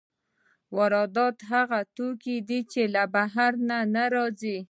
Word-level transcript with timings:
واردات 0.75 1.37
هغه 1.51 1.79
توکي 1.95 2.37
دي 2.47 2.59
چې 2.71 2.81
له 2.93 3.03
بهر 3.13 3.51
نه 3.95 4.03
راځي. 4.15 4.57